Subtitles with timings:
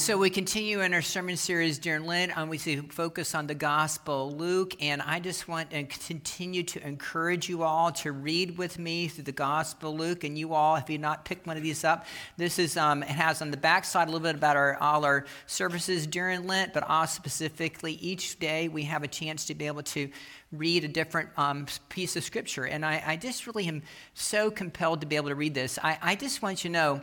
[0.00, 4.32] So we continue in our sermon series during Lent, and we focus on the Gospel
[4.32, 4.74] Luke.
[4.80, 9.24] And I just want to continue to encourage you all to read with me through
[9.24, 10.24] the Gospel Luke.
[10.24, 12.06] And you all, if you not picked one of these up,
[12.38, 15.04] this is um, it has on the back side a little bit about our all
[15.04, 19.66] our services during Lent, but also specifically each day we have a chance to be
[19.66, 20.08] able to
[20.50, 22.64] read a different um, piece of Scripture.
[22.64, 23.82] And I, I, just really am
[24.14, 25.78] so compelled to be able to read this.
[25.80, 27.02] I, I just want you to know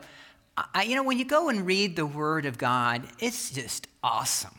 [0.74, 4.58] I, you know, when you go and read the Word of God, it's just awesome.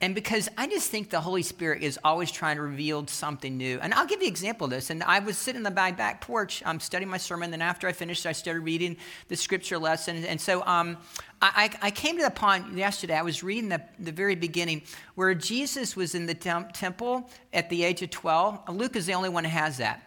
[0.00, 3.78] And because I just think the Holy Spirit is always trying to reveal something new.
[3.80, 4.90] And I'll give you an example of this.
[4.90, 7.50] And I was sitting on my back porch I'm um, studying my sermon.
[7.50, 10.22] Then after I finished, I started reading the scripture lesson.
[10.26, 10.98] And so um,
[11.40, 14.82] I, I, came to the point yesterday, I was reading the, the very beginning
[15.14, 18.68] where Jesus was in the tem- temple at the age of 12.
[18.68, 20.05] Luke is the only one who has that.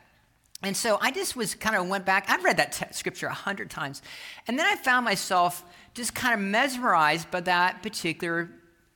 [0.62, 2.26] And so I just was kind of went back.
[2.30, 4.02] I've read that t- scripture a hundred times.
[4.48, 5.64] And then I found myself
[5.94, 8.50] just kind of mesmerized by that particular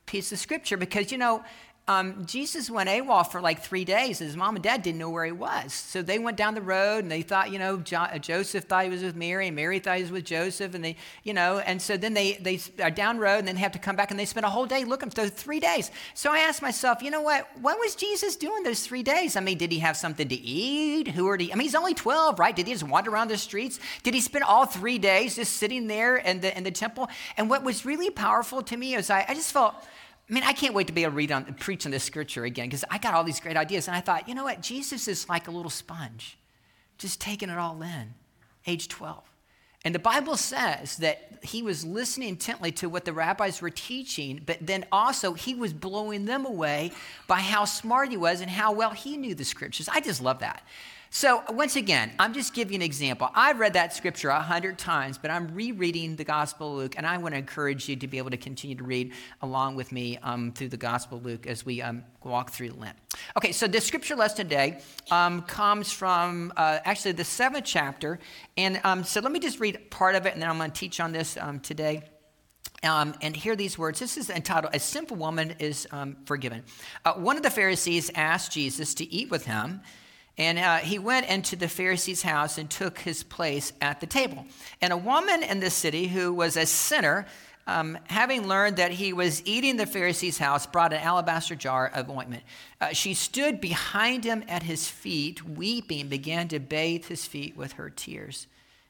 [0.05, 1.43] piece of scripture because, you know,
[1.85, 4.19] um, Jesus went AWOL for like three days.
[4.19, 5.73] His mom and dad didn't know where he was.
[5.73, 8.85] So they went down the road and they thought, you know, jo- uh, Joseph thought
[8.85, 10.75] he was with Mary and Mary thought he was with Joseph.
[10.75, 13.73] And they, you know, and so then they, they are down road and then have
[13.73, 15.91] to come back and they spent a whole day looking for three days.
[16.13, 17.49] So I asked myself, you know what?
[17.59, 19.35] What was Jesus doing those three days?
[19.35, 21.09] I mean, did he have something to eat?
[21.09, 21.51] Who are he?
[21.51, 22.55] I mean, he's only 12, right?
[22.55, 23.81] Did he just wander around the streets?
[24.03, 27.09] Did he spend all three days just sitting there in the, in the temple?
[27.35, 29.75] And what was really powerful to me is I, I just felt,
[30.33, 32.43] I mean, I can't wait to be able to read on, preach on this scripture
[32.43, 33.87] again because I got all these great ideas.
[33.87, 34.61] And I thought, you know what?
[34.61, 36.39] Jesus is like a little sponge,
[36.97, 38.15] just taking it all in,
[38.65, 39.21] age 12.
[39.85, 44.41] And the Bible says that he was listening intently to what the rabbis were teaching,
[44.43, 46.93] but then also he was blowing them away
[47.27, 49.87] by how smart he was and how well he knew the scriptures.
[49.87, 50.63] I just love that.
[51.15, 53.29] So, once again, I'm just giving an example.
[53.35, 57.05] I've read that scripture a hundred times, but I'm rereading the Gospel of Luke, and
[57.05, 59.11] I want to encourage you to be able to continue to read
[59.43, 62.97] along with me um, through the Gospel of Luke as we um, walk through Lent.
[63.37, 64.79] Okay, so the scripture lesson today
[65.11, 68.17] um, comes from uh, actually the seventh chapter.
[68.57, 70.75] And um, so let me just read part of it, and then I'm going to
[70.75, 72.01] teach on this um, today.
[72.81, 73.99] Um, and hear these words.
[73.99, 76.63] This is entitled, A Simple Woman is um, Forgiven.
[77.05, 79.81] Uh, one of the Pharisees asked Jesus to eat with him.
[80.37, 84.45] And uh, he went into the Pharisee's house and took his place at the table.
[84.81, 87.27] And a woman in the city who was a sinner,
[87.67, 92.09] um, having learned that he was eating the Pharisee's house, brought an alabaster jar of
[92.09, 92.43] ointment.
[92.81, 97.73] Uh, she stood behind him at his feet, weeping, began to bathe his feet with
[97.73, 98.47] her tears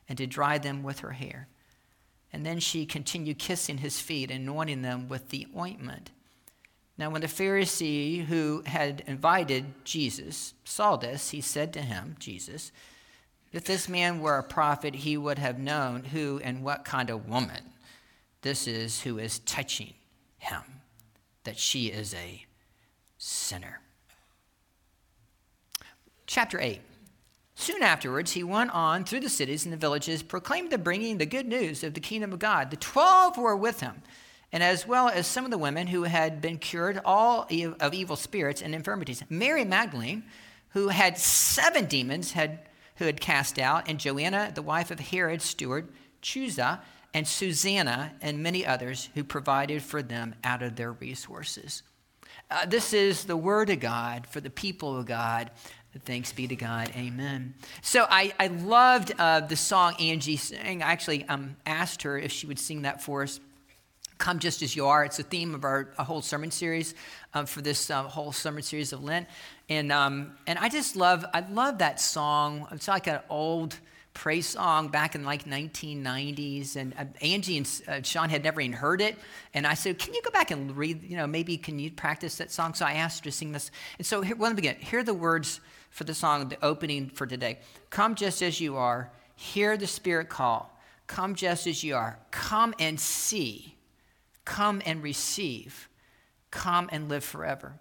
[0.08, 1.50] and to dry them with her hair.
[2.32, 6.10] And then she continued kissing his feet, anointing them with the ointment.
[6.98, 12.72] Now, when the Pharisee who had invited Jesus saw this, he said to him, Jesus,
[13.52, 17.28] if this man were a prophet, he would have known who and what kind of
[17.28, 17.62] woman
[18.42, 19.94] this is who is touching
[20.38, 20.62] him,
[21.46, 22.46] that she is a
[23.18, 23.80] sinner.
[26.28, 26.82] Chapter 8.
[27.56, 31.26] Soon afterwards, he went on through the cities and the villages, proclaiming the bringing the
[31.26, 32.72] good news of the kingdom of God.
[32.72, 34.02] The twelve were with him
[34.54, 37.48] and as well as some of the women who had been cured all
[37.80, 39.24] of evil spirits and infirmities.
[39.28, 40.24] Mary Magdalene,
[40.70, 42.60] who had seven demons had,
[42.98, 45.90] who had cast out, and Joanna, the wife of Herod's steward,
[46.22, 46.80] Chuza,
[47.16, 51.82] and Susanna, and many others who provided for them out of their resources.
[52.52, 55.50] Uh, this is the word of God for the people of God.
[56.06, 56.92] Thanks be to God.
[56.96, 57.56] Amen.
[57.82, 60.84] So I, I loved uh, the song Angie sang.
[60.84, 63.40] I actually um, asked her if she would sing that for us.
[64.18, 65.04] Come Just As You Are.
[65.04, 66.96] It's the theme of our whole sermon series
[67.34, 69.28] um, for this uh, whole sermon series of Lent.
[69.70, 72.68] And, um, and I just love, I love that song.
[72.72, 73.78] It's like an old
[74.14, 76.76] praise song back in like 1990s.
[76.76, 79.18] And uh, Angie and uh, Sean had never even heard it.
[79.54, 82.38] And I said, can you go back and read, you know, maybe can you practice
[82.38, 82.74] that song?
[82.74, 83.72] So I asked her to sing this.
[83.98, 84.76] And so here, let me begin.
[84.80, 85.60] Here are the words
[85.90, 87.60] for the song, the opening for today.
[87.90, 89.12] Come just as you are.
[89.36, 90.70] Hear the Spirit call.
[91.08, 92.20] Come just as you are.
[92.32, 93.73] Come and see
[94.46, 95.90] Come and receive.
[96.52, 97.80] Come and live forever.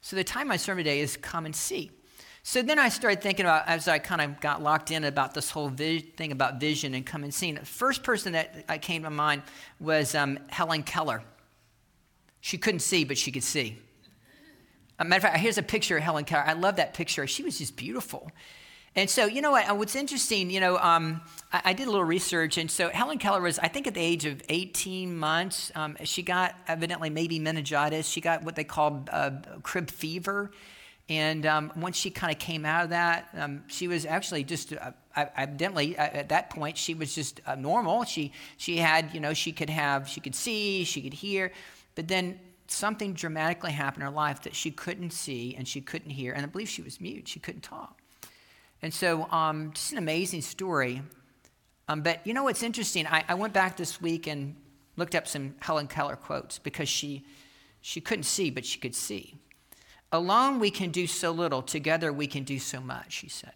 [0.00, 1.90] So the time my sermon today is come and see.
[2.42, 5.50] So then I started thinking about, as I kind of got locked in about this
[5.50, 7.52] whole vi- thing about vision and come and see.
[7.52, 9.42] The first person that I came to mind
[9.78, 11.22] was um, Helen Keller.
[12.40, 13.78] She couldn't see, but she could see.
[14.98, 16.44] Matter of fact, here's a picture of Helen Keller.
[16.46, 17.26] I love that picture.
[17.26, 18.30] She was just beautiful.
[18.96, 19.76] And so, you know what?
[19.76, 21.20] What's interesting, you know, um,
[21.52, 24.00] I, I, did a little research, and so Helen Keller was, I think, at the
[24.00, 28.08] age of 18 months, um, she got evidently maybe meningitis.
[28.08, 29.30] She got what they call uh,
[29.62, 30.50] crib fever,
[31.08, 34.72] And um, once she kind of came out of that, um, she was actually just
[34.72, 38.04] uh, evidently at that point she was just uh, normal.
[38.04, 41.52] She she had you know she could have she could see she could hear,
[41.94, 46.10] but then something dramatically happened in her life that she couldn't see and she couldn't
[46.10, 47.28] hear, and I believe she was mute.
[47.28, 47.99] She couldn't talk.
[48.82, 51.02] And so, um, just an amazing story.
[51.88, 53.06] Um, but you know what's interesting?
[53.06, 54.56] I, I went back this week and
[54.96, 57.24] looked up some Helen Keller quotes because she
[57.82, 59.36] she couldn't see, but she could see.
[60.12, 63.52] Alone we can do so little, together we can do so much, she said.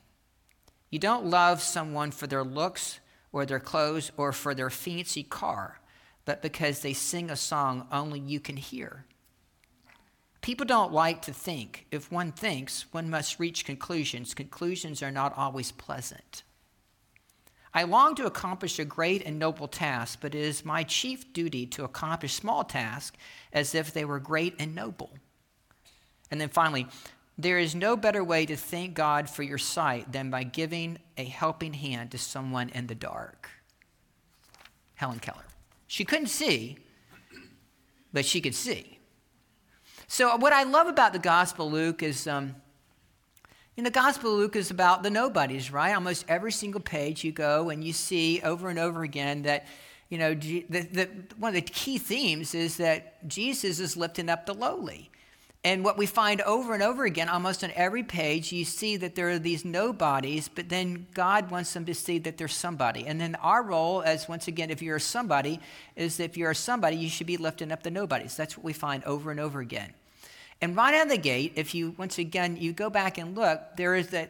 [0.90, 3.00] You don't love someone for their looks
[3.32, 5.80] or their clothes or for their fancy car,
[6.24, 9.04] but because they sing a song only you can hear.
[10.44, 11.86] People don't like to think.
[11.90, 14.34] If one thinks, one must reach conclusions.
[14.34, 16.42] Conclusions are not always pleasant.
[17.72, 21.64] I long to accomplish a great and noble task, but it is my chief duty
[21.68, 23.16] to accomplish small tasks
[23.54, 25.12] as if they were great and noble.
[26.30, 26.88] And then finally,
[27.38, 31.24] there is no better way to thank God for your sight than by giving a
[31.24, 33.48] helping hand to someone in the dark.
[34.96, 35.46] Helen Keller.
[35.86, 36.76] She couldn't see,
[38.12, 38.93] but she could see.
[40.06, 42.56] So, what I love about the Gospel Luke is, um,
[43.76, 45.94] in the Gospel of Luke is about the nobodies, right?
[45.94, 49.66] Almost every single page you go and you see over and over again that,
[50.10, 51.08] you know, the, the,
[51.38, 55.10] one of the key themes is that Jesus is lifting up the lowly.
[55.64, 59.14] And what we find over and over again, almost on every page, you see that
[59.14, 63.06] there are these nobodies, but then God wants them to see that there's somebody.
[63.06, 65.60] And then our role, as once again, if you're a somebody,
[65.96, 68.36] is if you're a somebody, you should be lifting up the nobodies.
[68.36, 69.94] That's what we find over and over again.
[70.60, 73.60] And right out of the gate, if you, once again, you go back and look,
[73.78, 74.28] there is a,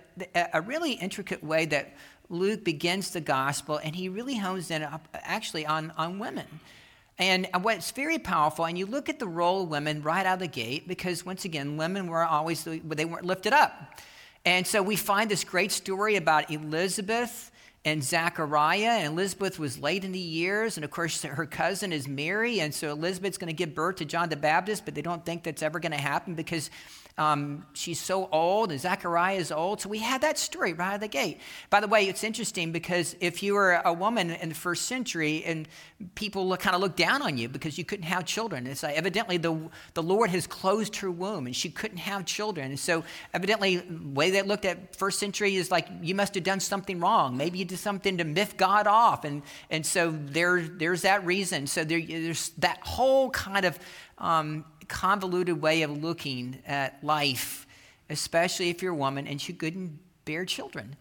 [0.52, 1.94] a really intricate way that
[2.30, 6.46] Luke begins the gospel, and he really hones in actually on, on women.
[7.18, 10.38] And what's very powerful, and you look at the role of women right out of
[10.40, 14.00] the gate, because once again, women were always, they weren't lifted up.
[14.44, 17.52] And so we find this great story about Elizabeth
[17.84, 22.08] and Zachariah, and Elizabeth was late in the years, and of course her cousin is
[22.08, 25.24] Mary, and so Elizabeth's going to give birth to John the Baptist, but they don't
[25.24, 26.70] think that's ever going to happen because
[27.16, 29.80] um, she's so old, and Zechariah is old.
[29.80, 31.40] So we had that story right out of the gate.
[31.70, 35.44] By the way, it's interesting because if you were a woman in the first century,
[35.44, 35.68] and
[36.16, 38.96] people look, kind of looked down on you because you couldn't have children, it's like
[38.96, 39.56] evidently the,
[39.94, 42.70] the Lord has closed her womb, and she couldn't have children.
[42.70, 46.42] And so evidently, the way they looked at first century is like you must have
[46.42, 47.36] done something wrong.
[47.36, 51.68] Maybe you did something to myth God off, and and so there there's that reason.
[51.68, 53.78] So there, there's that whole kind of
[54.18, 57.66] um, convoluted way of looking at life,
[58.10, 60.96] especially if you're a woman and she couldn't bear children.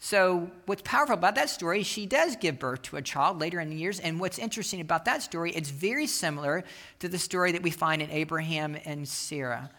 [0.00, 3.70] So, what's powerful about that story, she does give birth to a child later in
[3.70, 4.00] the years.
[4.00, 6.62] And what's interesting about that story, it's very similar
[6.98, 9.70] to the story that we find in Abraham and Sarah.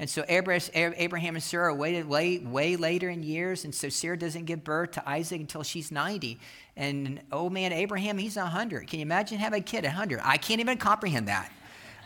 [0.00, 4.46] And so Abraham and Sarah waited way, way later in years, and so Sarah doesn't
[4.46, 6.38] give birth to Isaac until she's 90.
[6.76, 8.86] And old man Abraham, he's 100.
[8.86, 10.20] Can you imagine having a kid at 100?
[10.24, 11.52] I can't even comprehend that.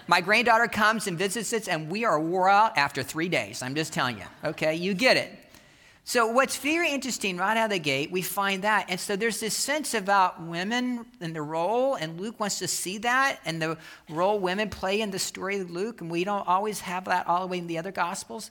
[0.07, 3.63] My granddaughter comes and visits us, and we are wore out after three days.
[3.63, 4.25] I'm just telling you.
[4.45, 5.31] Okay, you get it.
[6.07, 8.87] So, what's very interesting right out of the gate, we find that.
[8.91, 12.99] And so, there's this sense about women and the role, and Luke wants to see
[12.99, 13.79] that, and the
[14.11, 16.03] role women play in the story of Luke.
[16.03, 18.51] And we don't always have that all the way in the other Gospels.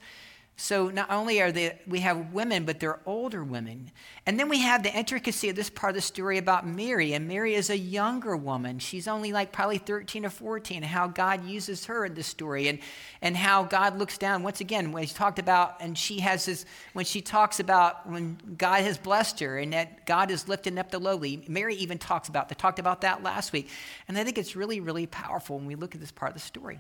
[0.56, 3.92] So not only are they, we have women, but they're older women.
[4.28, 7.14] And then we have the intricacy of this part of the story about Mary.
[7.14, 8.78] And Mary is a younger woman.
[8.78, 12.78] She's only like probably 13 or 14, how God uses her in this story and,
[13.22, 14.44] and how God looks down.
[14.44, 18.38] Once again, when he's talked about, and she has this, when she talks about when
[18.56, 22.30] God has blessed her and that God is lifting up the lowly, Mary even talks
[22.30, 23.70] about, they talked about that last week.
[24.08, 26.42] And I think it's really, really powerful when we look at this part of the
[26.42, 26.80] story.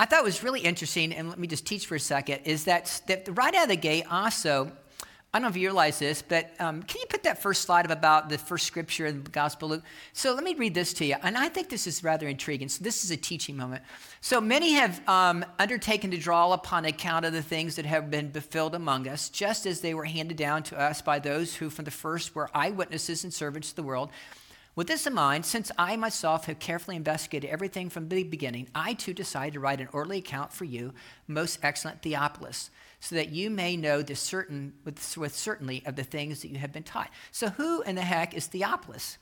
[0.00, 3.02] I thought was really interesting, and let me just teach for a second, is that,
[3.06, 4.72] that right out of the gate, also,
[5.34, 7.84] I don't know if you realize this, but um, can you put that first slide
[7.84, 9.82] up about the first scripture in the Gospel Luke?
[10.14, 11.16] So let me read this to you.
[11.22, 12.70] And I think this is rather intriguing.
[12.70, 13.82] So this is a teaching moment.
[14.22, 18.32] So many have um, undertaken to draw upon account of the things that have been
[18.32, 21.84] fulfilled among us, just as they were handed down to us by those who from
[21.84, 24.08] the first were eyewitnesses and servants of the world.
[24.76, 28.94] With this in mind, since I myself have carefully investigated everything from the beginning, I
[28.94, 30.94] too decided to write an orderly account for you,
[31.26, 36.04] most excellent Theophilus, so that you may know the certain, with, with certainty of the
[36.04, 37.10] things that you have been taught.
[37.32, 39.18] So, who in the heck is Theophilus?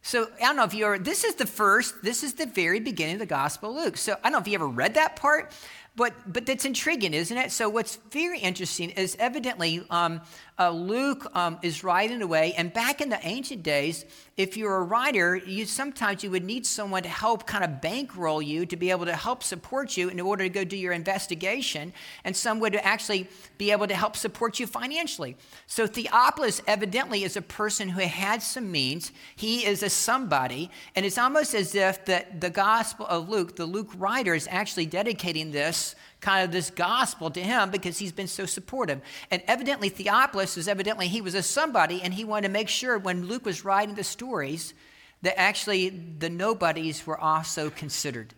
[0.00, 3.14] So I don't know if you're, this is the first, this is the very beginning
[3.14, 3.96] of the Gospel of Luke.
[3.96, 5.52] So I don't know if you ever read that part,
[5.96, 7.50] But, but that's intriguing, isn't it?
[7.50, 10.20] So, what's very interesting is evidently um,
[10.58, 12.52] uh, Luke um, is writing away.
[12.56, 14.04] And back in the ancient days,
[14.36, 18.40] if you're a writer, you sometimes you would need someone to help kind of bankroll
[18.40, 21.92] you to be able to help support you in order to go do your investigation.
[22.24, 25.36] And some would actually be able to help support you financially.
[25.66, 29.12] So Theophilus evidently is a person who had some means.
[29.34, 30.70] He is a somebody.
[30.94, 34.86] And it's almost as if that the Gospel of Luke, the Luke writer, is actually
[34.86, 39.00] dedicating this kind of this gospel to him because he's been so supportive.
[39.30, 42.98] And evidently, Theophilus is evidently he was a somebody, and he wanted to make sure
[42.98, 44.74] when Luke was writing the stories
[45.22, 48.34] that actually the nobodies were also considered.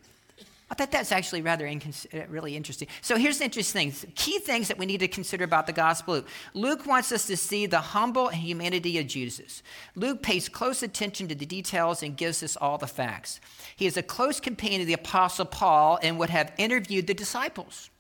[0.71, 2.87] I thought that's actually rather incons- uh, really interesting.
[3.02, 4.07] So here's the interesting things.
[4.14, 6.29] Key things that we need to consider about the gospel Luke.
[6.55, 9.64] Luke wants us to see the humble humanity of Jesus.
[9.97, 13.40] Luke pays close attention to the details and gives us all the facts.
[13.75, 17.90] He is a close companion of the apostle Paul and would have interviewed the disciples.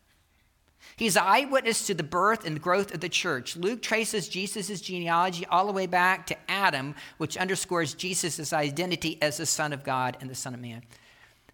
[0.96, 3.56] He's an eyewitness to the birth and growth of the church.
[3.56, 9.38] Luke traces Jesus' genealogy all the way back to Adam, which underscores Jesus' identity as
[9.38, 10.82] the Son of God and the Son of Man.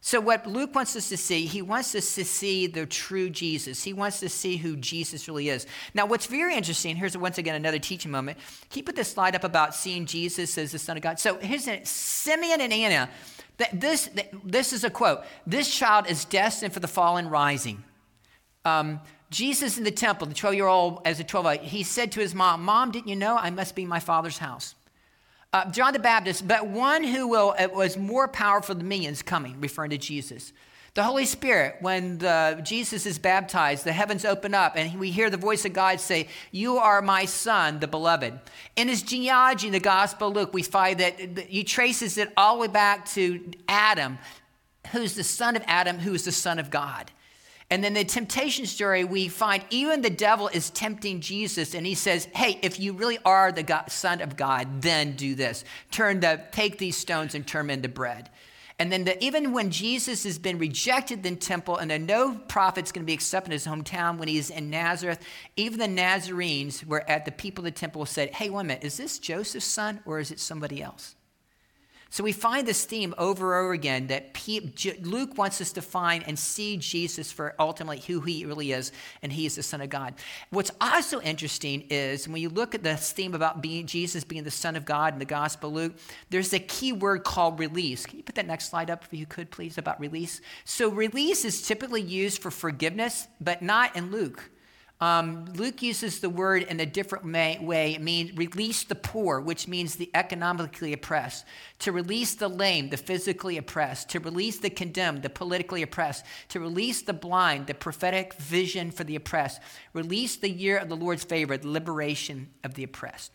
[0.01, 3.83] So, what Luke wants us to see, he wants us to see the true Jesus.
[3.83, 5.67] He wants to see who Jesus really is.
[5.95, 8.39] Now, what's very interesting, here's once again another teaching moment.
[8.73, 11.19] You put this slide up about seeing Jesus as the Son of God?
[11.19, 13.11] So, here's it Simeon and Anna.
[13.73, 14.09] This,
[14.45, 17.83] this is a quote This child is destined for the fall and rising.
[18.65, 19.01] Um,
[19.37, 22.35] Jesus in the temple, the 12 year old, as a 12 he said to his
[22.35, 24.75] mom, Mom, didn't you know I must be my father's house?
[25.53, 29.21] Uh, John the Baptist, but one who will, uh, was more powerful than me is
[29.21, 30.55] coming, referring to Jesus.
[30.95, 35.29] The Holy Spirit, when the, Jesus is baptized, the heavens open up and we hear
[35.29, 38.41] the voice of God say, You are my son, the beloved.
[38.75, 42.55] In his genealogy in the Gospel of Luke, we find that he traces it all
[42.55, 44.17] the way back to Adam,
[44.93, 47.11] who's the son of Adam, who is the son of God.
[47.69, 51.95] And then the temptation story, we find even the devil is tempting Jesus, and he
[51.97, 56.21] says, "Hey, if you really are the God, Son of God, then do this: turn
[56.21, 58.31] the take these stones and turn them into bread."
[58.79, 63.05] And then the, even when Jesus has been rejected in temple, and no prophet's going
[63.05, 65.19] to be accepted in his hometown when he's in Nazareth,
[65.57, 68.85] even the Nazarenes were at the people of the temple said, "Hey, wait a minute,
[68.85, 71.17] is this Joseph's son or is it somebody else?"
[72.17, 74.35] So we find this theme over and over again that
[75.03, 79.31] Luke wants us to find and see Jesus for ultimately who he really is, and
[79.31, 80.15] he is the Son of God.
[80.49, 84.51] What's also interesting is when you look at this theme about being Jesus being the
[84.51, 85.93] Son of God in the Gospel Luke,
[86.31, 88.07] there's a key word called release.
[88.07, 90.41] Can you put that next slide up if you could, please, about release?
[90.65, 94.49] So release is typically used for forgiveness, but not in Luke.
[94.99, 97.95] Um, Luke uses the word in a different may, way.
[97.95, 101.45] It means release the poor, which means the economically oppressed,
[101.81, 106.61] to release the lame, the physically oppressed, to release the condemned, the politically oppressed, to
[106.61, 109.61] release the blind, the prophetic vision for the oppressed,
[109.93, 113.33] release the year of the Lord's favor, the liberation of the oppressed.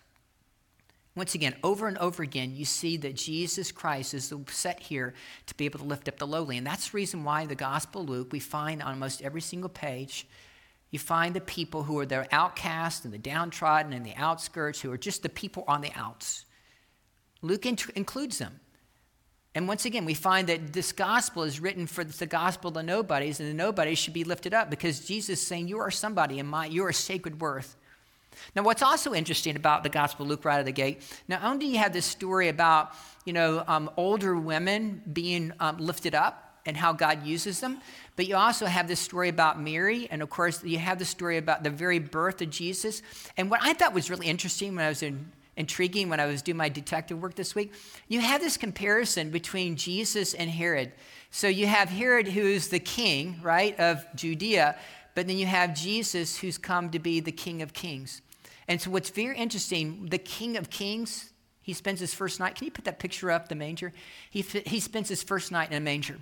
[1.13, 5.13] Once again, over and over again, you see that Jesus Christ is set here
[5.45, 6.57] to be able to lift up the lowly.
[6.57, 10.25] And that's the reason why the Gospel Luke, we find on almost every single page,
[10.91, 14.91] you find the people who are the outcast and the downtrodden and the outskirts, who
[14.91, 16.45] are just the people on the outs.
[17.41, 18.59] Luke int- includes them.
[19.55, 22.83] And once again, we find that this gospel is written for the gospel of the
[22.83, 26.39] nobodies, and the nobodies should be lifted up because Jesus is saying, You are somebody
[26.39, 27.75] in my, you are sacred worth.
[28.55, 31.59] Now, what's also interesting about the Gospel Luke right out of the gate, not only
[31.59, 32.93] do you have this story about,
[33.25, 37.79] you know, um, older women being um, lifted up and how God uses them,
[38.15, 41.37] but you also have this story about Mary, and of course, you have the story
[41.37, 43.01] about the very birth of Jesus.
[43.37, 46.41] And what I thought was really interesting when I was in, intriguing when I was
[46.41, 47.73] doing my detective work this week,
[48.07, 50.91] you have this comparison between Jesus and Herod.
[51.31, 54.77] So you have Herod, who's the king, right, of Judea,
[55.15, 58.21] but then you have Jesus, who's come to be the King of Kings.
[58.67, 62.55] And so, what's very interesting, the King of Kings, he spends his first night.
[62.55, 63.91] Can you put that picture up, the manger?
[64.29, 66.17] He, he spends his first night in a manger.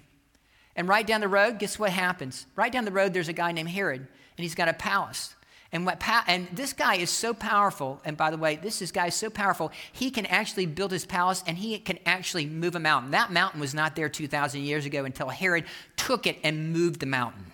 [0.75, 2.45] And right down the road, guess what happens?
[2.55, 4.07] Right down the road, there's a guy named Herod, and
[4.37, 5.35] he's got a palace.
[5.71, 8.01] And, what pa- and this guy is so powerful.
[8.03, 11.05] And by the way, this is guy is so powerful, he can actually build his
[11.05, 13.11] palace and he can actually move a mountain.
[13.11, 17.05] That mountain was not there 2,000 years ago until Herod took it and moved the
[17.05, 17.45] mountain.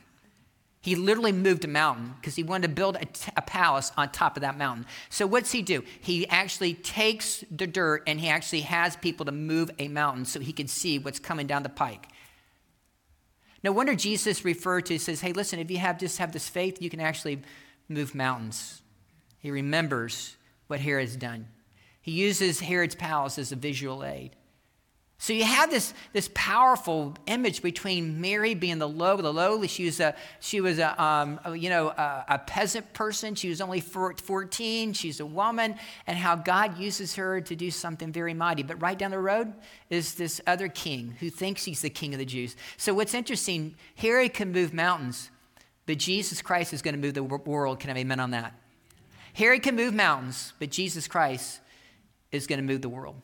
[0.86, 4.12] He literally moved a mountain because he wanted to build a, t- a palace on
[4.12, 4.86] top of that mountain.
[5.10, 5.84] So, what's he do?
[6.00, 10.39] He actually takes the dirt and he actually has people to move a mountain so
[10.39, 12.10] he can see what's coming down the pike.
[13.65, 16.84] No wonder Jesus referred to, says, hey, listen, if you have just have this faith,
[16.84, 17.41] you can actually
[17.89, 18.84] move mountains.
[19.39, 20.36] He remembers
[20.67, 21.48] what Herod's done.
[22.00, 24.36] He uses Herod's palace as a visual aid.
[25.17, 29.67] So you have this, this powerful image between Mary being the low, the lowly.
[29.67, 33.34] She was a, she was a, um, you know, a, a, peasant person.
[33.34, 34.93] She was only 14.
[34.93, 38.62] She's a woman, and how God uses her to do something very mighty.
[38.62, 39.53] But right down the road
[39.89, 42.57] is this other king who thinks he's the king of the Jews.
[42.75, 45.31] So what's interesting, Herod can move mountains,
[45.86, 47.79] but Jesus Christ is going to move the world.
[47.79, 48.53] Can I have amen on that?
[49.34, 51.62] Herod can move mountains, but Jesus Christ
[52.31, 53.15] is going to move the world.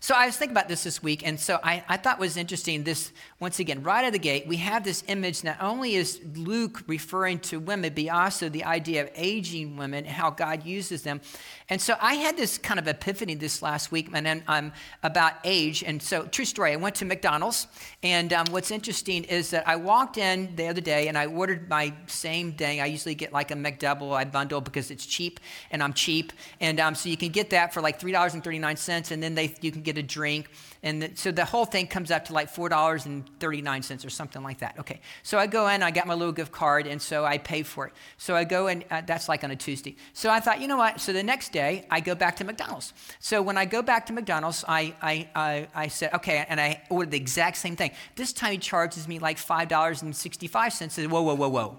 [0.00, 2.84] So I was thinking about this this week, and so I, I thought was interesting.
[2.84, 5.42] This once again, right out of the gate, we have this image.
[5.42, 10.30] Not only is Luke referring to women, but also the idea of aging women how
[10.30, 11.20] God uses them.
[11.68, 15.34] And so I had this kind of epiphany this last week, and then um, about
[15.44, 15.82] age.
[15.82, 16.72] And so, true story.
[16.72, 17.66] I went to McDonald's,
[18.02, 21.68] and um, what's interesting is that I walked in the other day, and I ordered
[21.68, 22.80] my same thing.
[22.80, 24.16] I usually get like a McDouble.
[24.16, 25.40] I bundle because it's cheap,
[25.70, 28.44] and I'm cheap, and um, so you can get that for like three dollars and
[28.44, 30.50] thirty nine cents, and then they you can get a drink.
[30.82, 34.78] And the, so the whole thing comes up to like $4.39 or something like that.
[34.78, 35.00] Okay.
[35.22, 37.86] So I go in, I got my little gift card, and so I pay for
[37.86, 37.92] it.
[38.16, 39.96] So I go in, uh, that's like on a Tuesday.
[40.12, 41.00] So I thought, you know what?
[41.00, 42.92] So the next day, I go back to McDonald's.
[43.18, 46.82] So when I go back to McDonald's, I, I, I, I said, okay, and I
[46.90, 47.90] ordered the exact same thing.
[48.14, 50.54] This time he charges me like $5.65.
[50.54, 51.78] I said, whoa, whoa, whoa, whoa.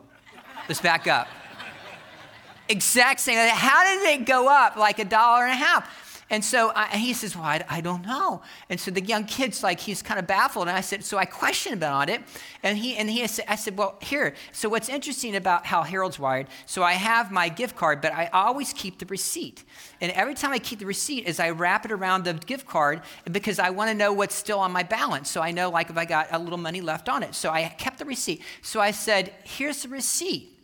[0.67, 1.27] Let's back up.
[2.67, 3.37] exact same.
[3.49, 6.08] How did it go up like a dollar and a half?
[6.31, 8.43] And so I, and he says, Well, I, I, don't know.
[8.69, 10.67] And so the young kid's like, he's kind of baffled.
[10.67, 12.21] And I said, So I questioned about it.
[12.61, 14.35] And he, and he, said, I said, Well, here.
[14.51, 18.27] So what's interesting about how Harold's wired, so I have my gift card, but I
[18.27, 19.63] always keep the receipt.
[20.01, 23.01] And every time I keep the receipt is I wrap it around the gift card
[23.31, 25.31] because I want to know what's still on my balance.
[25.31, 27.33] So I know like if I got a little money left on it.
[27.33, 28.43] So I kept the receipt.
[28.61, 30.59] So I said, Here's the receipt.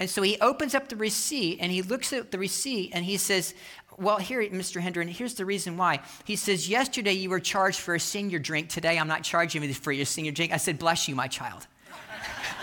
[0.00, 3.18] And so he opens up the receipt and he looks at the receipt and he
[3.18, 3.52] says,
[4.00, 4.80] well, here, Mr.
[4.80, 6.00] Hendren, here's the reason why.
[6.24, 8.70] He says, Yesterday you were charged for a senior drink.
[8.70, 10.52] Today I'm not charging you for your senior drink.
[10.52, 11.66] I said, Bless you, my child.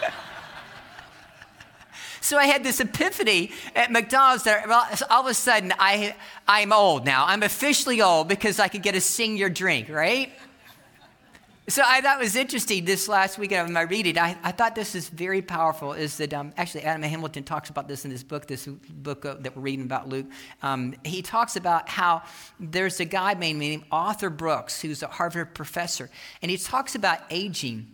[2.21, 4.67] so I had this epiphany at McDonald's that
[5.11, 6.15] all of a sudden I,
[6.47, 7.25] I'm old now.
[7.27, 10.31] I'm officially old because I could get a senior drink, right?
[11.69, 14.17] So I thought it was interesting this last weekend of my reading.
[14.17, 15.91] I, I thought this is very powerful.
[15.91, 19.35] Is that um, actually Adam Hamilton talks about this in his book, this book uh,
[19.41, 20.27] that we're reading about Luke.
[20.63, 22.21] Um, he talks about how
[22.57, 26.09] there's a guy named Arthur Brooks who's a Harvard professor,
[26.41, 27.87] and he talks about aging.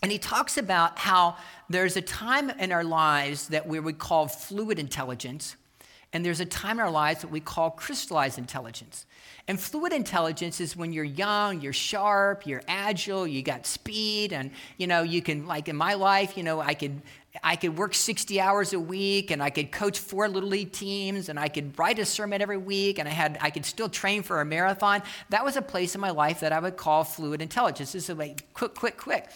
[0.00, 4.28] And he talks about how there's a time in our lives that we would call
[4.28, 5.56] fluid intelligence,
[6.12, 9.06] and there's a time in our lives that we call crystallized intelligence.
[9.48, 14.50] And fluid intelligence is when you're young, you're sharp, you're agile, you got speed, and
[14.76, 17.00] you know, you can like in my life, you know, I could
[17.42, 21.30] I could work 60 hours a week and I could coach four little league teams
[21.30, 24.22] and I could write a sermon every week and I had I could still train
[24.22, 25.02] for a marathon.
[25.30, 27.92] That was a place in my life that I would call fluid intelligence.
[27.92, 29.30] This is like quick, quick, quick.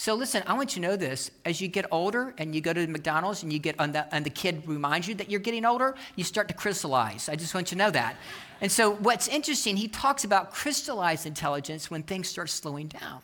[0.00, 1.32] So listen, I want you to know this.
[1.44, 4.24] As you get older and you go to McDonald's and you get on the, and
[4.24, 7.28] the kid reminds you that you're getting older, you start to crystallize.
[7.28, 8.14] I just want you to know that.
[8.60, 13.22] And so what's interesting, he talks about crystallized intelligence when things start slowing down.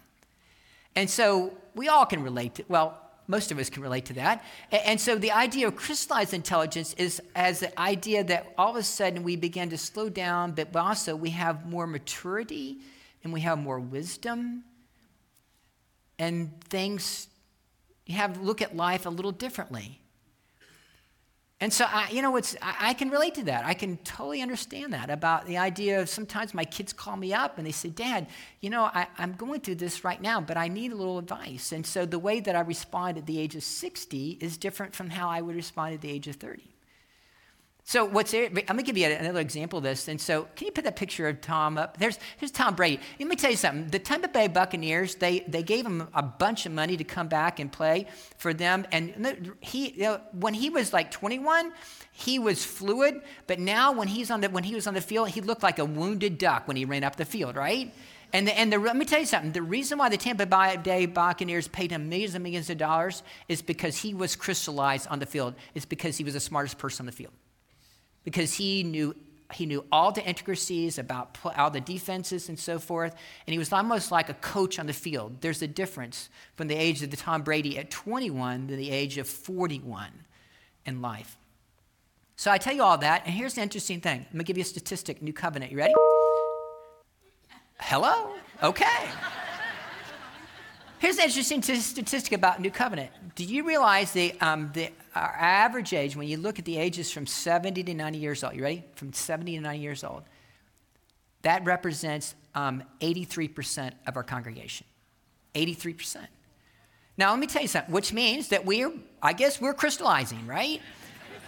[0.97, 4.45] And so we all can relate to, well, most of us can relate to that.
[4.73, 8.83] And so the idea of crystallized intelligence is as the idea that all of a
[8.83, 12.79] sudden we begin to slow down, but also we have more maturity
[13.23, 14.65] and we have more wisdom
[16.19, 17.29] and things
[18.07, 20.01] you have look at life a little differently.
[21.61, 23.65] And so, I, you know, it's, I, I, can relate to that.
[23.65, 27.57] I can totally understand that about the idea of sometimes my kids call me up
[27.57, 28.27] and they say, Dad,
[28.61, 31.73] you know, I, I'm going through this right now, but I need a little advice.
[31.73, 35.09] And so the way that I respond at the age of 60 is different from
[35.09, 36.74] how I would respond at the age of 30.
[37.87, 40.09] So what's there, I'm to give you another example of this.
[40.09, 41.99] And so can you put that picture of Tom up?
[41.99, 42.99] There's, here's Tom Brady.
[43.21, 43.89] Let me tell you something.
[43.89, 47.61] The Tampa Bay Buccaneers, they, they gave him a bunch of money to come back
[47.61, 48.07] and play
[48.39, 48.87] for them.
[48.91, 51.73] And he, you know, when he was like 21,
[52.11, 53.21] he was fluid.
[53.47, 55.79] But now when, he's on the, when he was on the field, he looked like
[55.79, 57.93] a wounded duck when he ran up the field, right?
[58.33, 59.53] And, the, and the, let me tell you something.
[59.53, 63.61] The reason why the Tampa Bay Buccaneers paid him millions and millions of dollars is
[63.61, 65.55] because he was crystallized on the field.
[65.75, 67.35] It's because he was the smartest person on the field
[68.25, 69.15] because he knew
[69.53, 73.15] he knew all the intricacies about all the defenses and so forth,
[73.47, 75.41] and he was almost like a coach on the field.
[75.43, 79.19] There's a difference from the age of the Tom Brady at 21 to the age
[79.19, 80.09] of 41
[80.87, 81.37] in life.
[82.37, 84.21] So I tell you all that, and here's the interesting thing.
[84.21, 85.71] I'm gonna give you a statistic, New Covenant.
[85.71, 85.95] You ready?
[87.79, 88.33] Hello?
[88.63, 89.09] Okay.
[90.99, 93.11] Here's an interesting t- statistic about New Covenant.
[93.35, 97.11] Do you realize the, um, the our average age, when you look at the ages
[97.11, 98.85] from 70 to 90 years old, you ready?
[98.97, 100.25] From 70 to 90 years old,
[101.43, 104.87] that represents um, 83% of our congregation.
[105.55, 106.27] 83%.
[107.17, 110.83] Now, let me tell you something, which means that we're, I guess, we're crystallizing, right?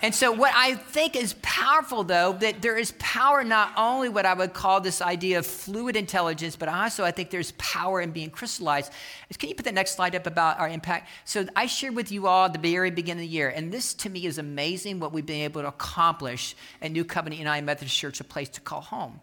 [0.03, 4.27] And so, what I think is powerful, though, that there is power not only what
[4.27, 8.11] I would call this idea of fluid intelligence, but also I think there's power in
[8.11, 8.93] being crystallized.
[9.39, 11.09] Can you put the next slide up about our impact?
[11.25, 13.95] So, I shared with you all at the very beginning of the year, and this
[13.95, 17.97] to me is amazing what we've been able to accomplish at New Covenant United Methodist
[17.97, 19.21] Church, a place to call home.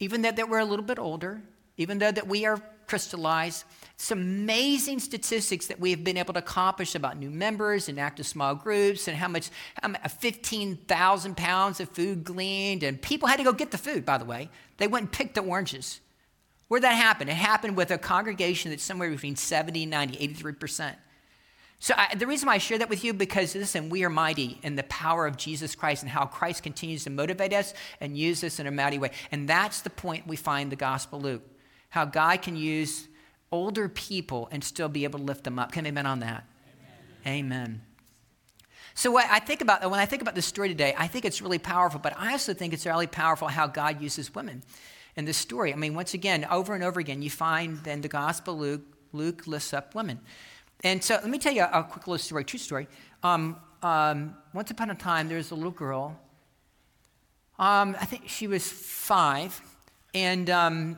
[0.00, 1.40] Even though that we're a little bit older,
[1.76, 2.60] even though that we are
[2.90, 3.62] crystallized,
[3.96, 8.26] some amazing statistics that we have been able to accomplish about new members and active
[8.26, 9.48] small groups and how much
[9.84, 12.82] um, 15,000 pounds of food gleaned.
[12.82, 14.50] And people had to go get the food, by the way.
[14.78, 16.00] They went and picked the oranges.
[16.66, 17.28] Where'd that happen?
[17.28, 20.96] It happened with a congregation that's somewhere between 70, 90, 83%.
[21.78, 24.58] So I, the reason why I share that with you because listen, we are mighty
[24.64, 28.42] in the power of Jesus Christ and how Christ continues to motivate us and use
[28.42, 29.12] us in a mighty way.
[29.30, 31.42] And that's the point we find the Gospel Luke.
[31.90, 33.08] How God can use
[33.52, 35.72] older people and still be able to lift them up.
[35.72, 36.44] Can amen on that?
[37.26, 37.44] Amen.
[37.46, 37.82] amen.
[38.94, 41.40] So what I think about when I think about this story today, I think it's
[41.40, 44.62] really powerful, but I also think it's really powerful how God uses women
[45.16, 45.72] in this story.
[45.72, 49.46] I mean, once again, over and over again, you find in the Gospel Luke, Luke
[49.46, 50.20] lists up women.
[50.82, 52.88] And so let me tell you a, a quick little story, true story.
[53.22, 56.18] Um, um, once upon a time, there was a little girl.
[57.58, 59.60] Um, I think she was five,
[60.14, 60.96] and um,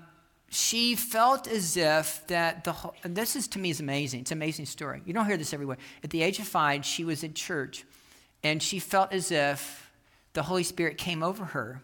[0.52, 4.20] she felt as if that the whole, this is to me is amazing.
[4.20, 5.00] It's an amazing story.
[5.06, 5.78] You don't hear this everywhere.
[6.04, 7.84] At the age of five, she was in church,
[8.44, 9.90] and she felt as if
[10.34, 11.80] the Holy Spirit came over her,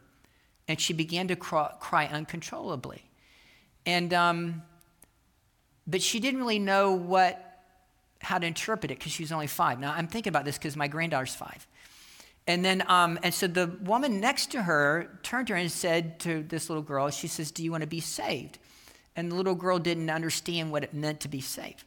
[0.68, 3.02] and she began to cry, cry uncontrollably.
[3.86, 4.62] And um,
[5.86, 7.42] but she didn't really know what
[8.20, 9.80] how to interpret it because she was only five.
[9.80, 11.66] Now I'm thinking about this because my granddaughter's five.
[12.48, 16.18] And then, um, and so the woman next to her turned to her and said
[16.20, 18.58] to this little girl, she says, Do you want to be saved?
[19.14, 21.84] And the little girl didn't understand what it meant to be saved.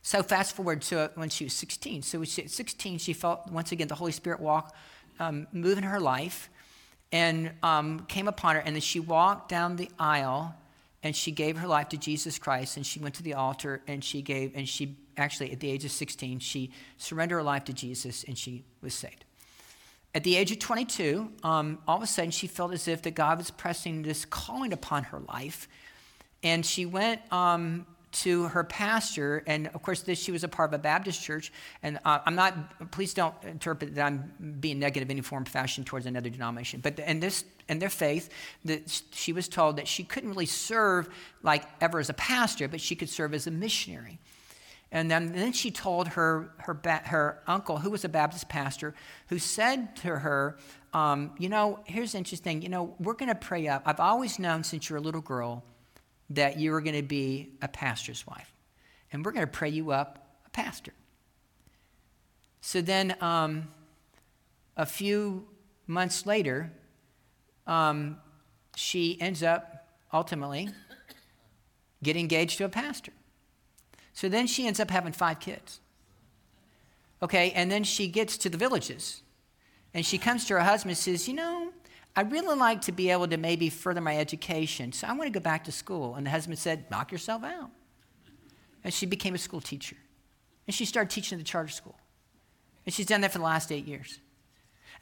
[0.00, 2.00] So fast forward to when she was 16.
[2.02, 4.74] So she, at 16, she felt once again the Holy Spirit walk,
[5.20, 6.48] um, move in her life,
[7.12, 8.62] and um, came upon her.
[8.62, 10.54] And then she walked down the aisle,
[11.02, 12.78] and she gave her life to Jesus Christ.
[12.78, 15.84] And she went to the altar, and she gave, and she actually at the age
[15.84, 19.25] of 16, she surrendered her life to Jesus, and she was saved.
[20.16, 23.10] At the age of 22, um, all of a sudden she felt as if that
[23.10, 25.68] God was pressing this calling upon her life.
[26.42, 30.70] And she went um, to her pastor, and of course, this, she was a part
[30.70, 31.52] of a Baptist church.
[31.82, 35.46] And uh, I'm not, please don't interpret that I'm being negative in any form or
[35.50, 36.80] fashion towards another denomination.
[36.80, 38.30] But in this, in their faith,
[38.64, 41.10] that she was told that she couldn't really serve
[41.42, 44.18] like ever as a pastor, but she could serve as a missionary.
[44.92, 48.94] And then, and then she told her, her, her uncle, who was a Baptist pastor,
[49.28, 50.58] who said to her,
[50.92, 52.62] um, You know, here's interesting.
[52.62, 53.82] You know, we're going to pray up.
[53.84, 55.64] I've always known since you're a little girl
[56.30, 58.52] that you were going to be a pastor's wife.
[59.12, 60.92] And we're going to pray you up a pastor.
[62.60, 63.68] So then, um,
[64.76, 65.46] a few
[65.86, 66.70] months later,
[67.66, 68.18] um,
[68.74, 70.68] she ends up ultimately
[72.02, 73.12] getting engaged to a pastor.
[74.16, 75.78] So then she ends up having five kids.
[77.22, 79.22] Okay, and then she gets to the villages
[79.92, 81.70] and she comes to her husband and says, You know,
[82.16, 85.38] I'd really like to be able to maybe further my education, so I want to
[85.38, 86.14] go back to school.
[86.14, 87.68] And the husband said, Knock yourself out.
[88.82, 89.96] And she became a school teacher.
[90.66, 91.98] And she started teaching at the charter school.
[92.86, 94.18] And she's done that for the last eight years.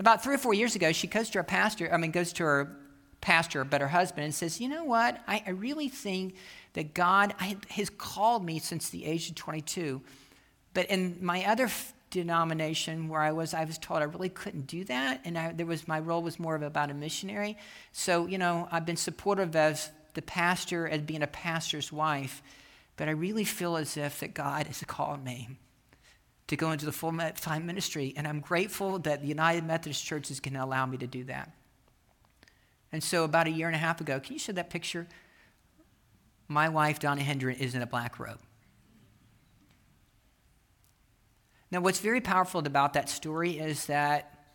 [0.01, 2.43] About three or four years ago, she goes to her pastor, I mean, goes to
[2.43, 2.77] her
[3.25, 5.19] pastor, but her husband, and says, You know what?
[5.27, 6.37] I, I really think
[6.75, 7.35] that God
[7.71, 10.03] has called me since the age of 22.
[10.75, 11.71] But in my other
[12.11, 15.67] denomination where I was, I was told I really couldn't do that, and I, there
[15.67, 17.57] was my role was more of about a missionary.
[17.93, 22.43] So you know, I've been supportive as the pastor as being a pastor's wife,
[22.97, 25.49] but I really feel as if that God has called me
[26.49, 30.31] to go into the full time ministry, and I'm grateful that the United Methodist Church
[30.31, 31.51] is going to allow me to do that.
[32.95, 35.09] And so, about a year and a half ago, can you show that picture?
[36.47, 38.39] my wife, Donna Hendren, is in a black robe.
[41.73, 44.47] Now, what's very powerful about that story is that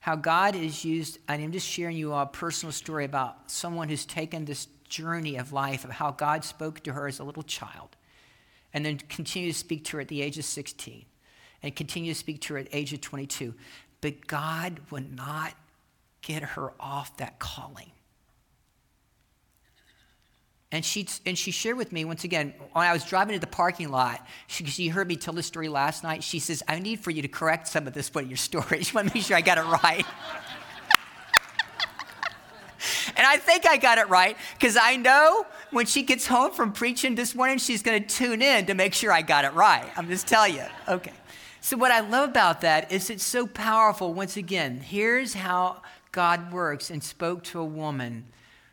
[0.00, 4.06] how God is used, and I'm just sharing you a personal story about someone who's
[4.06, 7.96] taken this journey of life, of how God spoke to her as a little child,
[8.72, 11.04] and then continued to speak to her at the age of 16,
[11.62, 13.52] and continued to speak to her at the age of 22.
[14.00, 15.52] But God would not
[16.22, 17.90] get her off that calling.
[20.70, 23.46] And she, and she shared with me once again, when I was driving to the
[23.46, 26.24] parking lot, she, she heard me tell this story last night.
[26.24, 28.82] She says, I need for you to correct some of this point in your story.
[28.82, 30.06] She want to make sure I got it right.
[33.16, 36.72] And I think I got it right because I know when she gets home from
[36.72, 39.88] preaching this morning, she's going to tune in to make sure I got it right.
[39.96, 40.64] I'm just telling you.
[40.88, 41.12] Okay.
[41.60, 44.12] So, what I love about that is it's so powerful.
[44.12, 48.26] Once again, here's how God works and spoke to a woman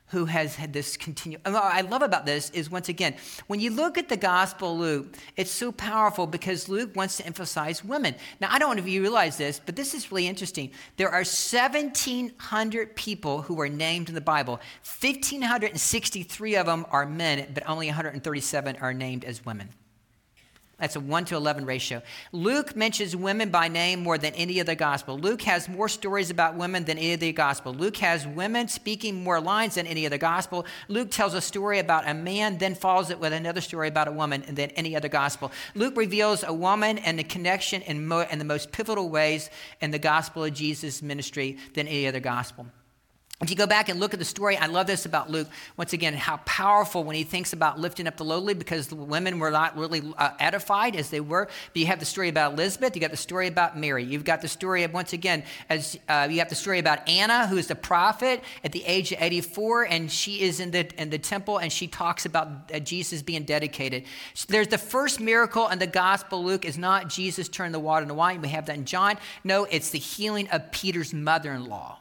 [0.10, 1.38] who has had this continue.
[1.45, 3.15] What I love about this is once again,
[3.47, 7.86] when you look at the Gospel Luke, it's so powerful because Luke wants to emphasize
[7.86, 8.15] women.
[8.41, 10.71] Now, I don't know if you realize this, but this is really interesting.
[10.97, 14.60] There are 1,700 people who are named in the Bible.
[14.99, 19.69] 1,563 of them are men, but only 137 are named as women.
[20.80, 22.02] That's a 1 to 11 ratio.
[22.32, 25.20] Luke mentions women by name more than any other gospel.
[25.20, 27.74] Luke has more stories about women than any other gospel.
[27.74, 30.65] Luke has women speaking more lines than any other gospel.
[30.88, 34.12] Luke tells a story about a man, then follows it with another story about a
[34.12, 35.52] woman than any other gospel.
[35.76, 39.50] Luke reveals a woman and the connection in, mo- in the most pivotal ways
[39.82, 42.68] in the gospel of Jesus' ministry than any other gospel.
[43.41, 45.47] If you go back and look at the story, I love this about Luke.
[45.78, 49.39] Once again, how powerful when he thinks about lifting up the lowly because the women
[49.39, 51.45] were not really uh, edified as they were.
[51.45, 54.04] But you have the story about Elizabeth, you got the story about Mary.
[54.04, 57.47] You've got the story of, once again, as uh, you have the story about Anna,
[57.47, 61.10] who is the prophet at the age of 84, and she is in the, in
[61.10, 64.04] the temple and she talks about uh, Jesus being dedicated.
[64.34, 68.04] So there's the first miracle in the gospel, Luke, is not Jesus turned the water
[68.04, 68.41] into wine.
[68.41, 69.17] We have that in John.
[69.45, 71.99] No, it's the healing of Peter's mother in law.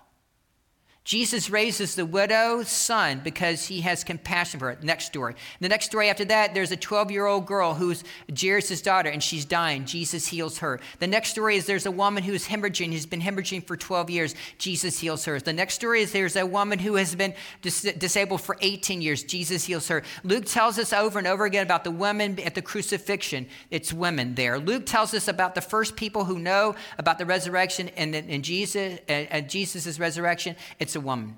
[1.09, 4.79] Jesus raises the widow's son because he has compassion for her.
[4.83, 5.37] Next story.
[5.59, 8.05] The next story after that, there's a 12 year old girl who's
[8.39, 9.87] Jairus' daughter and she's dying.
[9.87, 10.79] Jesus heals her.
[10.99, 14.35] The next story is there's a woman who's hemorrhaging, who's been hemorrhaging for 12 years.
[14.59, 15.41] Jesus heals her.
[15.41, 19.23] The next story is there's a woman who has been dis- disabled for 18 years.
[19.23, 20.03] Jesus heals her.
[20.25, 23.47] Luke tells us over and over again about the women at the crucifixion.
[23.71, 24.59] It's women there.
[24.59, 29.01] Luke tells us about the first people who know about the resurrection and, and Jesus,
[29.09, 30.55] and Jesus' resurrection.
[30.79, 31.37] It's a woman.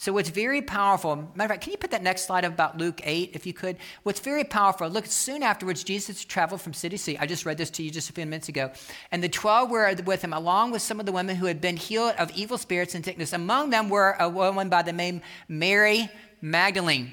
[0.00, 3.00] So, what's very powerful, matter of fact, can you put that next slide about Luke
[3.02, 3.78] 8, if you could?
[4.04, 7.18] What's very powerful, look, soon afterwards, Jesus traveled from city to city.
[7.18, 8.70] I just read this to you just a few minutes ago.
[9.10, 11.76] And the 12 were with him, along with some of the women who had been
[11.76, 13.32] healed of evil spirits and sickness.
[13.32, 16.08] Among them were a woman by the name Mary
[16.40, 17.10] Magdalene,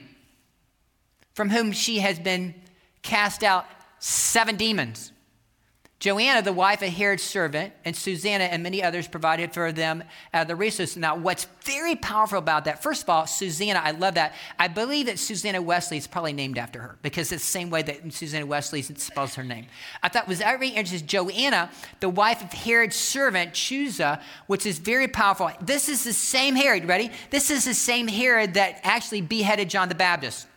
[1.34, 2.54] from whom she has been
[3.02, 3.66] cast out
[3.98, 5.12] seven demons.
[6.00, 10.04] Joanna, the wife of Herod's servant, and Susanna and many others provided for them
[10.34, 10.98] uh, the resources.
[10.98, 14.34] Now, what's very powerful about that, first of all, Susanna, I love that.
[14.60, 17.82] I believe that Susanna Wesley is probably named after her because it's the same way
[17.82, 19.68] that Susanna Wesley spells her name.
[20.04, 21.08] I thought was very interesting.
[21.08, 25.50] Joanna, the wife of Herod's servant, Chuza, which is very powerful.
[25.62, 27.10] This is the same Herod, ready?
[27.30, 30.48] This is the same Herod that actually beheaded John the Baptist.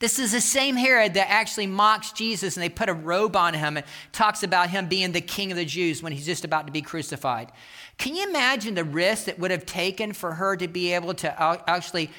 [0.00, 3.54] This is the same Herod that actually mocks Jesus and they put a robe on
[3.54, 6.66] him and talks about him being the king of the Jews when he's just about
[6.66, 7.52] to be crucified.
[7.96, 11.42] Can you imagine the risk that would have taken for her to be able to
[11.70, 12.10] actually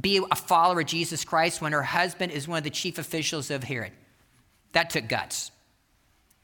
[0.00, 3.50] be a follower of Jesus Christ when her husband is one of the chief officials
[3.50, 3.92] of Herod?
[4.72, 5.52] That took guts.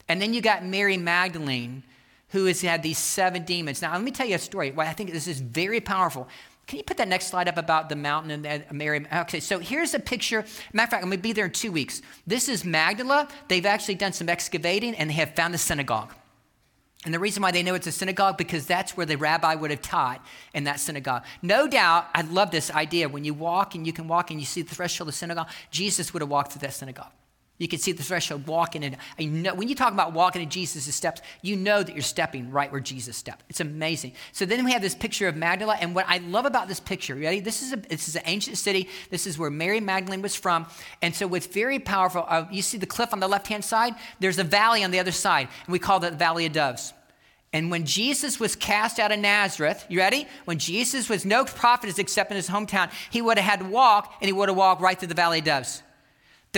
[0.08, 1.82] And then you got Mary Magdalene,
[2.28, 3.82] who has had these seven demons.
[3.82, 4.70] Now, let me tell you a story.
[4.70, 6.28] Why I think this is very powerful.
[6.68, 9.04] Can you put that next slide up about the mountain and Mary?
[9.10, 10.44] Okay, so here's a picture.
[10.74, 12.02] Matter of fact, I'm going to be there in two weeks.
[12.26, 13.26] This is Magdala.
[13.48, 16.12] They've actually done some excavating and they have found a synagogue.
[17.06, 19.70] And the reason why they know it's a synagogue because that's where the rabbi would
[19.70, 21.24] have taught in that synagogue.
[21.40, 23.08] No doubt, I love this idea.
[23.08, 25.48] When you walk and you can walk and you see the threshold of the synagogue,
[25.70, 27.12] Jesus would have walked through that synagogue.
[27.58, 28.96] You can see the threshold walking in.
[29.18, 32.52] I know, when you talk about walking in Jesus' steps, you know that you're stepping
[32.52, 33.44] right where Jesus stepped.
[33.48, 34.12] It's amazing.
[34.32, 37.16] So then we have this picture of Magdala, and what I love about this picture,
[37.16, 37.40] ready?
[37.40, 38.88] This is a, this is an ancient city.
[39.10, 40.66] This is where Mary Magdalene was from,
[41.02, 42.24] and so what's very powerful.
[42.28, 43.94] Uh, you see the cliff on the left-hand side.
[44.20, 46.92] There's a valley on the other side, and we call that the Valley of Doves.
[47.52, 50.28] And when Jesus was cast out of Nazareth, you ready?
[50.44, 54.14] When Jesus was no prophet except in his hometown, he would have had to walk,
[54.20, 55.82] and he would have walked right through the Valley of Doves.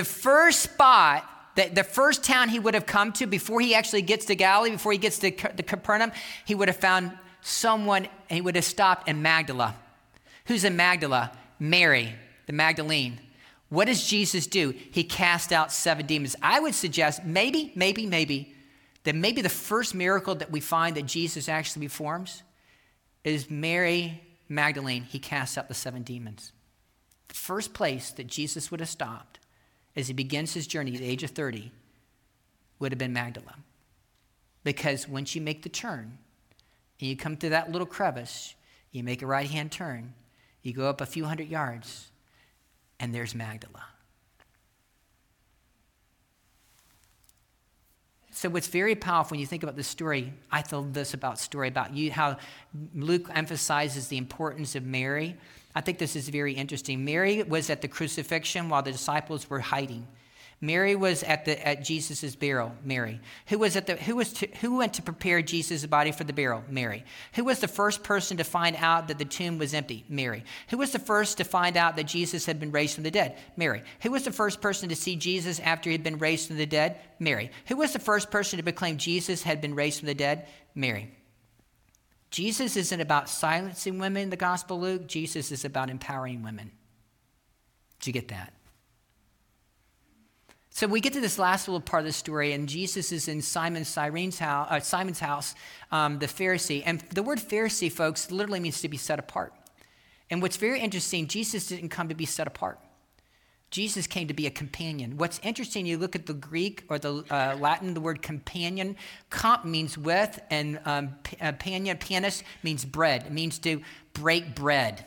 [0.01, 4.01] The first spot, that the first town he would have come to before he actually
[4.01, 6.13] gets to Galilee, before he gets to, to Capernaum,
[6.47, 9.77] he would have found someone and he would have stopped in Magdala.
[10.47, 11.33] Who's in Magdala?
[11.59, 12.15] Mary,
[12.47, 13.21] the Magdalene.
[13.69, 14.73] What does Jesus do?
[14.91, 16.35] He cast out seven demons.
[16.41, 18.55] I would suggest maybe, maybe, maybe
[19.05, 22.43] that maybe the first miracle that we find that Jesus actually performs
[23.23, 25.03] is Mary Magdalene.
[25.03, 26.53] He casts out the seven demons.
[27.29, 29.41] The first place that Jesus would have stopped
[29.97, 31.71] as he begins his journey at the age of 30
[32.79, 33.57] would have been Magdala.
[34.65, 36.19] Because once you make the turn
[37.01, 38.55] and you come to that little crevice,
[38.93, 40.15] you make a right hand turn,
[40.63, 42.09] you go up a few hundred yards,
[42.99, 43.85] and there's Magdala.
[48.33, 51.69] So what's very powerful when you think about this story, I thought this about story
[51.69, 52.39] about you, how
[52.95, 55.37] Luke emphasizes the importance of Mary
[55.75, 57.05] I think this is very interesting.
[57.05, 60.07] Mary was at the crucifixion while the disciples were hiding.
[60.63, 62.73] Mary was at the at Jesus' burial.
[62.85, 63.19] Mary.
[63.47, 66.35] Who was at the who was to, who went to prepare Jesus' body for the
[66.35, 66.63] burial?
[66.69, 67.03] Mary.
[67.35, 70.05] Who was the first person to find out that the tomb was empty?
[70.09, 70.45] Mary.
[70.69, 73.39] Who was the first to find out that Jesus had been raised from the dead?
[73.57, 73.83] Mary.
[74.03, 76.67] Who was the first person to see Jesus after he had been raised from the
[76.67, 77.01] dead?
[77.19, 77.51] Mary.
[77.69, 80.47] Who was the first person to proclaim Jesus had been raised from the dead?
[80.75, 81.11] Mary.
[82.31, 85.07] Jesus isn't about silencing women in the Gospel Luke.
[85.07, 86.71] Jesus is about empowering women.
[87.99, 88.53] Did you get that?
[90.71, 93.43] So we get to this last little part of the story, and Jesus is in
[93.43, 95.55] Simon Cyrene's house, uh, Simon's house,
[95.91, 96.83] um, the Pharisee.
[96.87, 99.53] And the word Pharisee, folks, literally means to be set apart.
[100.31, 102.79] And what's very interesting, Jesus didn't come to be set apart.
[103.71, 105.17] Jesus came to be a companion.
[105.17, 108.97] What's interesting, you look at the Greek or the uh, Latin, the word companion.
[109.31, 113.27] Comp means with, and um, uh, panion, panis means bread.
[113.27, 113.81] It means to
[114.13, 115.05] break bread.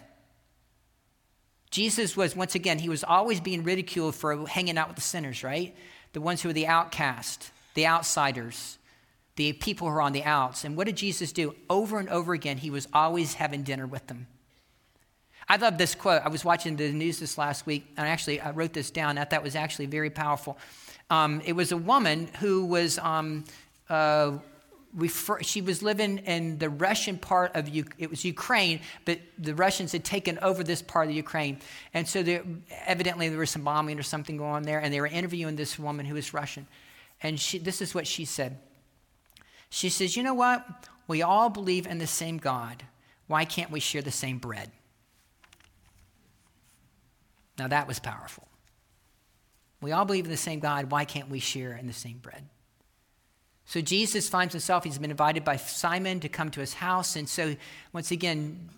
[1.72, 5.44] Jesus was, once again, he was always being ridiculed for hanging out with the sinners,
[5.44, 5.76] right?
[6.14, 8.78] The ones who were the outcast, the outsiders,
[9.36, 10.64] the people who are on the outs.
[10.64, 11.56] And what did Jesus do?
[11.70, 14.28] Over and over again, he was always having dinner with them.
[15.48, 16.22] I love this quote.
[16.24, 19.18] I was watching the news this last week, and actually, I wrote this down.
[19.18, 20.58] I thought was actually very powerful.
[21.10, 23.44] Um, it was a woman who was, um,
[23.90, 24.38] uh,
[24.96, 29.92] refer, she was living in the Russian part of it was Ukraine, but the Russians
[29.92, 31.60] had taken over this part of Ukraine,
[31.94, 32.44] and so there,
[32.86, 35.78] evidently there was some bombing or something going on there, and they were interviewing this
[35.78, 36.68] woman who was Russian,
[37.22, 38.58] and she, this is what she said.
[39.70, 40.66] She says, "You know what?
[41.08, 42.84] We all believe in the same God.
[43.28, 44.72] Why can't we share the same bread?"
[47.58, 48.48] Now that was powerful.
[49.82, 50.92] We all believe in the same God.
[50.92, 52.48] Why can't we share in the same bread?
[53.66, 57.16] So Jesus finds himself, he's been invited by Simon to come to his house.
[57.16, 57.56] And so,
[57.92, 58.70] once again,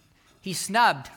[0.41, 1.09] he's snubbed.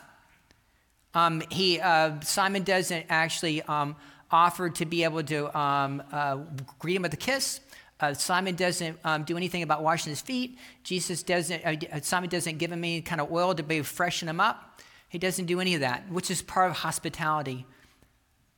[1.15, 3.97] Um, he, uh, Simon doesn't actually um,
[4.31, 6.37] offer to be able to um, uh,
[6.79, 7.61] greet him with a kiss.
[8.01, 10.59] Uh, Simon doesn't um, do anything about washing his feet.
[10.85, 14.41] Jesus doesn't, uh, Simon doesn't give him any kind of oil to be freshen him
[14.41, 14.81] up.
[15.09, 17.67] He doesn't do any of that, which is part of hospitality.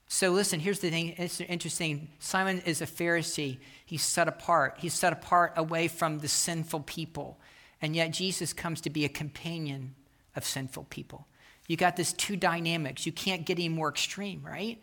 [0.08, 1.14] So listen, here's the thing.
[1.16, 2.08] It's interesting.
[2.18, 3.58] Simon is a Pharisee.
[3.86, 4.76] He's set apart.
[4.78, 7.38] He's set apart away from the sinful people.
[7.80, 9.94] And yet Jesus comes to be a companion
[10.34, 11.28] of sinful people.
[11.68, 13.06] You got this two dynamics.
[13.06, 14.82] You can't get any more extreme, right?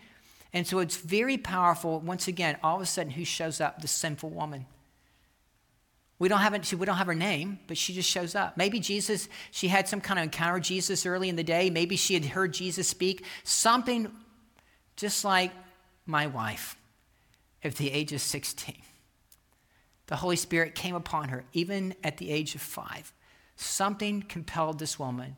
[0.53, 1.99] And so it's very powerful.
[1.99, 3.81] Once again, all of a sudden, who shows up?
[3.81, 4.65] The sinful woman.
[6.19, 8.57] We don't have we don't have her name, but she just shows up.
[8.57, 11.69] Maybe Jesus, she had some kind of encounter with Jesus early in the day.
[11.69, 13.23] Maybe she had heard Jesus speak.
[13.43, 14.11] Something
[14.95, 15.51] just like
[16.07, 16.75] my wife
[17.63, 18.75] at the age of 16.
[20.07, 23.13] The Holy Spirit came upon her, even at the age of five.
[23.55, 25.35] Something compelled this woman.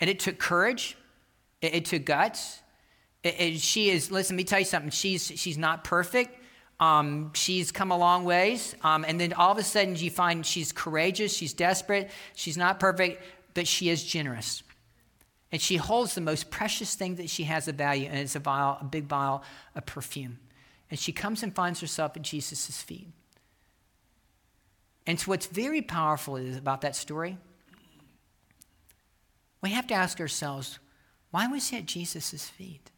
[0.00, 0.96] And it took courage,
[1.62, 2.60] it, it took guts.
[3.22, 4.90] It, it, she is, listen, let me tell you something.
[4.90, 6.38] She's, she's not perfect.
[6.80, 8.74] Um, she's come a long ways.
[8.82, 12.78] Um, and then all of a sudden, you find she's courageous, she's desperate, she's not
[12.78, 13.22] perfect,
[13.54, 14.62] but she is generous.
[15.50, 18.40] And she holds the most precious thing that she has of value, and it's a
[18.40, 19.42] vial, a big vial
[19.74, 20.38] of perfume.
[20.90, 23.08] And she comes and finds herself at Jesus' feet.
[25.06, 27.38] And so, what's very powerful is about that story,
[29.62, 30.78] we have to ask ourselves,
[31.30, 32.90] why was he at Jesus' feet?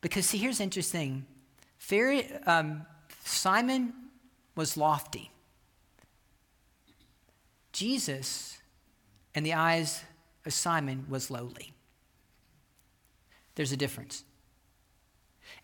[0.00, 1.26] Because, see, here's interesting.
[1.86, 2.86] Very, um,
[3.24, 3.92] Simon
[4.54, 5.30] was lofty.
[7.72, 8.58] Jesus,
[9.34, 10.02] in the eyes
[10.46, 11.72] of Simon, was lowly.
[13.54, 14.24] There's a difference.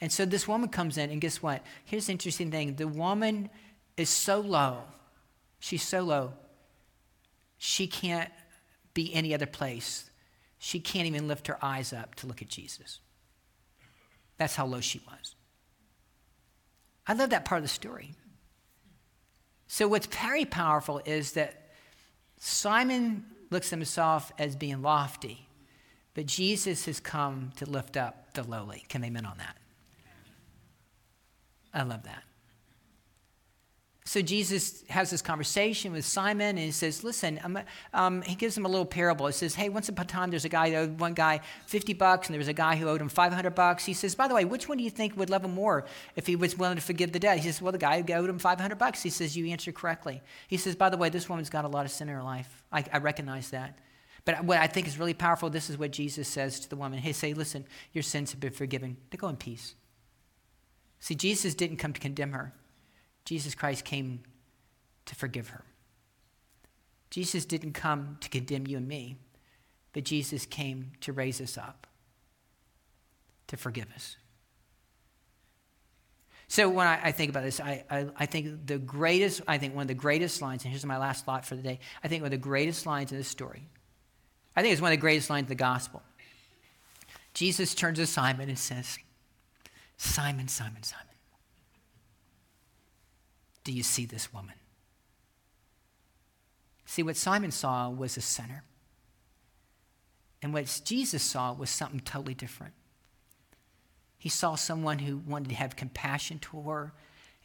[0.00, 1.64] And so this woman comes in, and guess what?
[1.85, 3.48] Here's the interesting thing the woman
[3.96, 4.83] is so low.
[5.59, 6.33] She's so low.
[7.59, 8.30] She can't
[8.94, 10.11] be any other place.
[10.59, 13.00] She can't even lift her eyes up to look at Jesus.
[14.37, 15.35] That's how low she was.
[17.11, 18.14] I love that part of the story.
[19.66, 21.73] So, what's very powerful is that
[22.38, 25.49] Simon looks himself as being lofty,
[26.14, 28.85] but Jesus has come to lift up the lowly.
[28.88, 29.57] Can they amen on that?
[31.75, 32.23] I love that.
[34.04, 37.38] So Jesus has this conversation with Simon, and he says, "Listen."
[37.92, 39.26] Um, he gives him a little parable.
[39.26, 41.92] He says, "Hey, once upon a time, there's a guy who owed one guy 50
[41.92, 44.34] bucks, and there was a guy who owed him 500 bucks." He says, "By the
[44.34, 45.84] way, which one do you think would love him more
[46.16, 48.30] if he was willing to forgive the debt?" He says, "Well, the guy who owed
[48.30, 51.50] him 500 bucks." He says, "You answered correctly." He says, "By the way, this woman's
[51.50, 52.62] got a lot of sin in her life.
[52.72, 53.78] I, I recognize that."
[54.24, 56.98] But what I think is really powerful, this is what Jesus says to the woman.
[56.98, 58.96] He say, "Listen, your sins have been forgiven.
[59.10, 59.75] To go in peace."
[61.00, 62.54] See, Jesus didn't come to condemn her.
[63.25, 64.21] Jesus Christ came
[65.06, 65.64] to forgive her.
[67.10, 69.16] Jesus didn't come to condemn you and me.
[69.92, 71.88] but Jesus came to raise us up,
[73.48, 74.16] to forgive us.
[76.46, 79.75] So when I, I think about this, I, I, I, think the greatest, I think
[79.75, 81.79] one of the greatest lines, and here's my last thought for the day.
[82.02, 83.68] I think one of the greatest lines in this story,
[84.56, 86.02] I think it's one of the greatest lines in the gospel.
[87.35, 88.98] Jesus turns to Simon and says,
[89.96, 91.10] Simon, Simon, Simon,
[93.65, 94.54] do you see this woman?
[96.87, 98.65] See, what Simon saw was a sinner.
[100.42, 102.75] And what Jesus saw was something totally different.
[104.19, 106.92] He saw someone who wanted to have compassion toward her.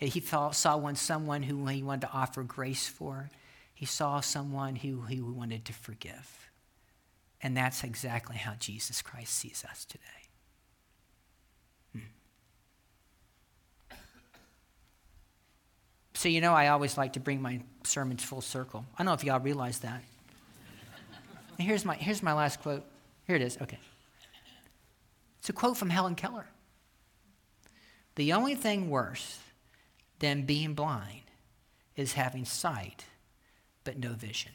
[0.07, 3.30] He saw one, someone who he wanted to offer grace for.
[3.74, 6.49] He saw someone who he wanted to forgive.
[7.41, 10.24] And that's exactly how Jesus Christ sees us today.
[16.16, 18.86] So, you know, I always like to bring my sermons full circle.
[18.95, 20.01] I don't know if y'all realize that.
[21.57, 22.86] And here's my, here's my last quote.
[23.28, 23.57] Here it is.
[23.61, 23.80] Okay.
[25.39, 26.47] It's a quote from Helen Keller.
[28.16, 29.39] The only thing worse
[30.20, 31.24] than being blind
[31.97, 33.05] is having sight
[33.84, 34.53] but no vision.